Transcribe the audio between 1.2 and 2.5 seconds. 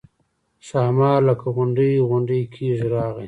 لکه غونډی غونډی